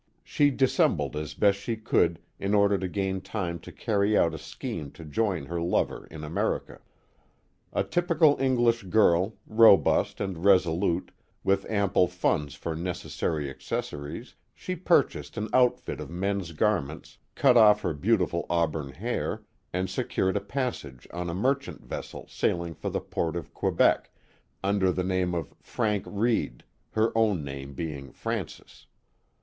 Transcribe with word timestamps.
She 0.23 0.49
dissembled 0.49 1.15
as 1.15 1.35
best 1.35 1.59
she 1.59 1.75
could 1.75 2.17
in 2.39 2.55
order 2.55 2.75
to 2.75 2.87
gain 2.87 3.21
time 3.21 3.59
to 3.59 3.71
cany 3.71 4.17
Legend 4.17 4.33
of 4.33 4.33
Mrs. 4.33 4.33
Ross 4.33 4.55
241 4.59 4.81
out 4.87 4.89
a 4.89 4.89
scheme 4.89 4.91
to 4.97 5.13
join 5.13 5.45
her 5.45 5.61
lover 5.61 6.07
in 6.07 6.23
America. 6.23 6.79
A 7.71 7.83
typical 7.83 8.35
English 8.41 8.81
girl, 8.81 9.35
robust 9.45 10.19
and 10.19 10.43
resolute, 10.43 11.11
with 11.43 11.69
ample 11.69 12.07
funds 12.07 12.55
for 12.55 12.75
necessary 12.75 13.47
ac 13.47 13.59
cessories, 13.61 14.33
she 14.55 14.75
purchased 14.75 15.37
an 15.37 15.49
outfit 15.53 15.99
of 16.01 16.09
men's 16.09 16.53
garments, 16.53 17.19
cut 17.35 17.55
off 17.55 17.81
her 17.81 17.93
beautiful 17.93 18.47
auburn 18.49 18.89
hair, 18.93 19.43
and 19.71 19.87
secured 19.87 20.35
a 20.35 20.41
passage 20.41 21.07
on 21.13 21.29
a 21.29 21.35
mer 21.35 21.53
chant 21.53 21.83
vessel 21.85 22.25
sailing 22.27 22.73
for 22.73 22.89
the 22.89 23.01
port 23.01 23.35
of 23.35 23.53
Quebec, 23.53 24.09
under 24.63 24.91
the 24.91 25.03
name 25.03 25.35
of 25.35 25.53
Frank 25.61 26.05
Reade, 26.07 26.63
her 26.93 27.15
own 27.15 27.43
name 27.43 27.75
being 27.75 28.11
Frances. 28.11 28.87